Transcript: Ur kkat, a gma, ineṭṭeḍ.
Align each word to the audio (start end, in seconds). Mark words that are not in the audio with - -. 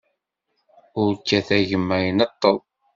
Ur 1.01 1.11
kkat, 1.19 1.49
a 1.57 1.59
gma, 1.67 1.97
ineṭṭeḍ. 2.09 2.57